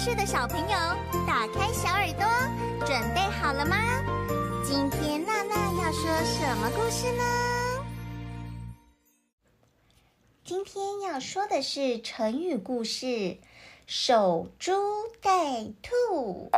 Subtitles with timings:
[0.00, 0.76] 是的小朋友
[1.26, 2.24] 打开小耳朵
[2.86, 3.76] 准备好了吗？
[4.64, 7.24] 今天娜娜要说什么故事呢？
[10.44, 13.38] 今天要说的是成语故事
[13.88, 14.72] 守株
[15.20, 16.52] 待兔。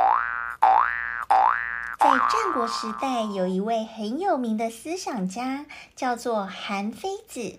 [1.99, 5.65] 在战国时代有一位很有名的思想家
[5.97, 7.59] 叫做韩非子。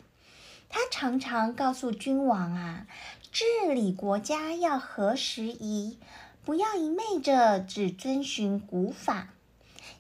[0.70, 2.86] 他常常告诉君王啊
[3.32, 5.98] 治理国家要合时宜，
[6.44, 9.30] 不要一昧着只遵循古法。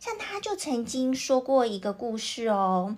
[0.02, 2.98] 像他就曾经说过一个故事哦，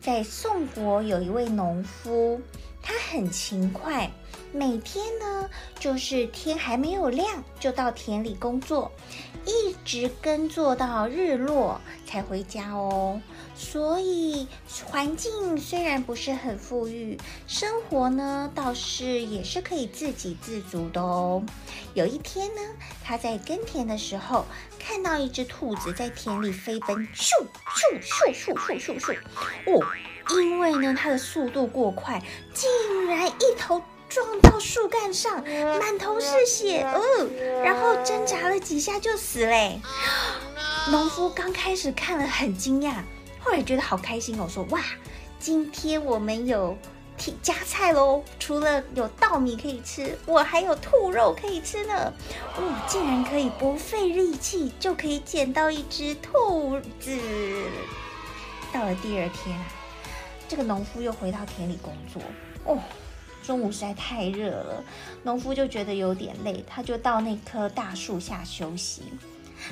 [0.00, 2.40] 在宋国有一位农夫。
[2.82, 4.10] 他很勤快，
[4.52, 8.92] 每天呢，就是天还没有亮就到田里工作，
[9.44, 13.20] 一直耕作到日落才回家哦。
[13.56, 14.46] 所以
[14.84, 21.42] 环境虽然不是很富裕，生活呢倒是也是可以自给自足的哦。
[21.94, 22.60] 有一天呢，
[23.02, 24.44] 他在耕田的时候，
[24.78, 27.30] 看到一只兔子在田里飞奔，咻
[27.74, 29.16] 咻咻咻咻咻咻，
[29.66, 29.84] 哦。
[30.40, 32.20] 因为呢，它的速度过快，
[32.52, 35.40] 竟然一头撞到树干上，
[35.78, 39.80] 满头是血，嗯，然后挣扎了几下就死嘞。
[40.90, 42.96] 农夫刚开始看了很惊讶，
[43.46, 44.82] 后来觉得好开心哦，说哇，
[45.38, 46.76] 今天我们有
[47.40, 52.12] 加菜喽，除了有稻米可以吃，我还有兔肉可以吃呢。
[52.56, 57.16] 哦，竟然可以不费力气就可以捡到一只兔子。
[58.72, 59.64] 到了第二天啊。
[60.48, 62.20] 这个农夫又回到田里工作
[62.64, 62.80] 哦，
[63.44, 64.84] 中午实在太热了，
[65.22, 69.02] 农夫就觉得有点累，他就到那棵大树下休息。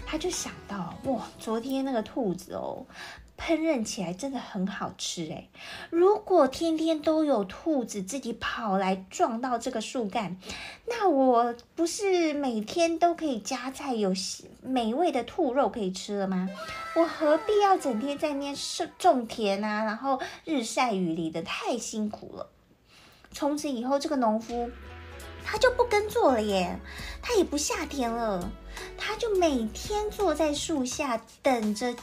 [0.07, 2.87] 他就想到，哇，昨天那个兔子哦，
[3.37, 5.51] 烹饪起来真的很好吃诶。
[5.91, 10.39] 如果天天都有兔子自己跑来撞到这个树干，
[10.87, 14.13] 那我不是每天都可以加菜，有
[14.63, 16.49] 美味的兔肉可以吃了吗？
[16.97, 18.57] 我何必要整天在那边
[18.99, 22.49] 种田啊，然后日晒雨淋的，太辛苦了。
[23.33, 24.71] 从此以后，这个农夫
[25.45, 26.79] 他就不耕作了耶，
[27.21, 28.51] 他也不下田了。
[28.97, 31.95] 他就每天坐在树下等着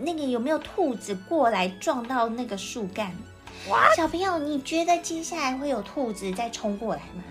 [0.00, 3.12] 那个有没有兔子过来撞到那个树干。
[3.96, 7.22] 小朋友，你觉得接下来会有兔子再冲过来吗？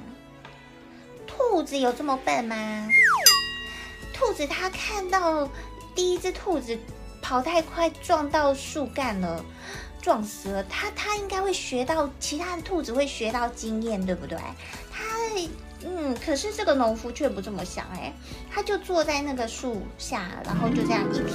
[1.26, 2.88] 兔子有这么笨吗？
[4.14, 5.50] 兔子它看到
[5.96, 6.78] 第一只兔子
[7.22, 9.44] 跑太快撞到树干了，
[10.02, 14.38] 撞死了，它它应该会学到其他的兔子会学到经验，对不对？
[14.92, 15.04] 它。
[15.82, 18.12] 嗯，可是这个农夫却不这么想哎，
[18.52, 21.26] 他就坐在那个树下，然后就这样一天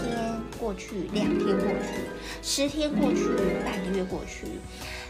[0.59, 2.09] 过去，两天过去，
[2.43, 3.25] 十天过去，
[3.65, 4.47] 半个月过去，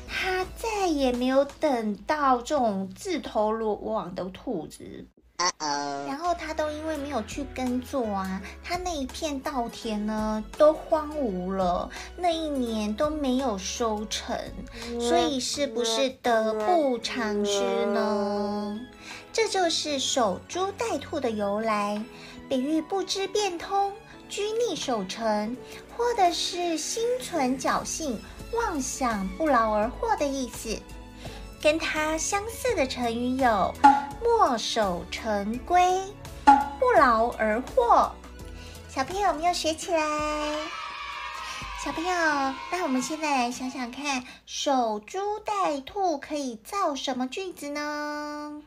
[0.07, 5.07] 他再也没有等到这种自投罗网的兔子。
[5.37, 6.09] Uh oh.
[6.09, 14.39] 然后他都因为没有去耕作啊，他那一片稻田呢都荒芜了，那一年都没有收成，
[15.01, 18.79] 所以是不是得不偿失呢？
[19.33, 22.01] 这就是守株待兔的由来，
[22.49, 23.93] 比喻不知变通、
[24.29, 25.57] 拘泥守成，
[25.97, 28.21] 或者是心存侥幸、
[28.53, 30.81] 妄想不劳而获的意思。
[31.63, 33.75] 跟它相似的成语有
[34.23, 36.03] “墨守成规”、
[36.79, 38.13] “不劳而获”。
[38.89, 40.03] 小朋友有没有学起来？
[41.83, 42.11] 小朋友，
[42.71, 48.63] 那我们现在来想想看，“守株待兔”可以造什么句子呢？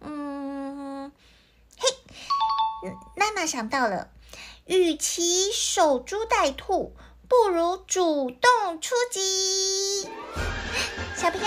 [0.00, 1.12] 嗯，
[1.76, 1.88] 嘿，
[3.16, 4.08] 娜娜想到了，
[4.66, 6.94] 与其守株待兔，
[7.28, 10.08] 不如主动出击。
[11.14, 11.46] 小朋友，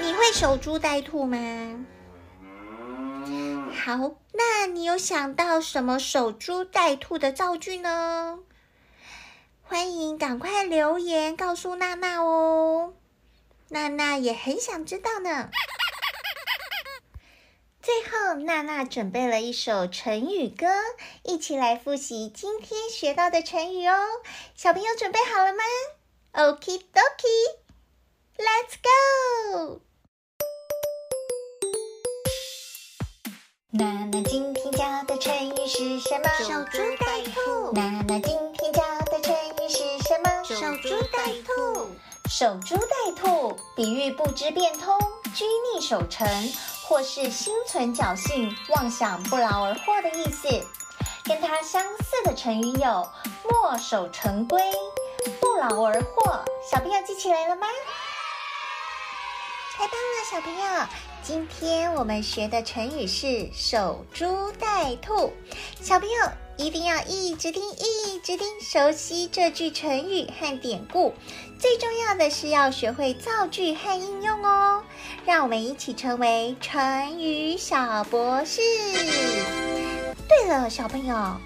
[0.00, 1.38] 你会守株待兔吗？
[3.84, 8.38] 好，那你有想到什么守株待兔的造句呢？
[9.62, 12.92] 欢迎赶快留言告诉娜娜哦。
[13.68, 15.48] 娜娜也很想知道呢。
[17.82, 20.68] 最后，娜娜准备了一首成语歌，
[21.24, 23.98] 一起来复习今天学到的成语哦。
[24.54, 25.64] 小朋友准备好了吗
[26.32, 29.80] ？Okie dokie，Let's go！
[33.72, 36.28] 娜娜今天教的成语是什么？
[36.38, 37.72] 守株待兔。
[37.72, 38.80] 娜娜今天教
[39.10, 40.44] 的成语是什么？
[40.44, 41.90] 守株待兔。
[42.30, 44.96] 守株待兔，比喻不知变通、
[45.34, 46.24] 拘泥守成。
[46.92, 50.46] 或是心存侥幸、妄想不劳而获的意思，
[51.24, 53.08] 跟它相似的成语有
[53.48, 54.60] “墨守成规”、
[55.40, 56.44] “不劳而获”。
[56.70, 57.66] 小朋友记起来了吗？
[59.74, 60.86] 太棒了，小朋友！
[61.22, 65.32] 今天我们学的成语是“守株待兔”。
[65.80, 66.16] 小朋友
[66.58, 71.14] 一定要一直听，一直听，熟悉这句成语和典故。
[71.58, 74.82] 最重要的是要学会造句和应用哦，
[75.24, 78.60] 让我们一起成为成语小博士。
[80.28, 81.36] 对了，小朋友，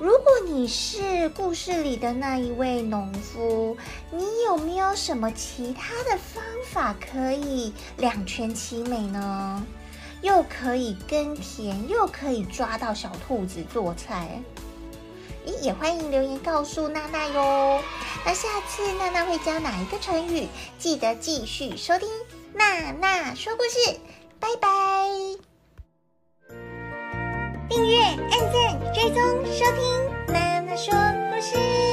[0.00, 3.76] 如果你是故事里的那一位农夫，
[4.10, 9.66] 你有没有什么其他的方法可以两全其美呢？
[10.20, 14.42] 又可以耕田，又可以抓到小兔子做菜？
[15.46, 17.80] 咦也欢迎留言告诉娜娜哟。
[18.26, 20.46] 那下次娜娜会教哪一个成语？
[20.78, 22.08] 记得继续收听
[22.52, 23.98] 娜娜说故事。
[24.40, 24.68] 拜拜！
[27.68, 30.92] 订阅、按赞、追踪、收听娜娜说
[31.30, 31.87] 故事。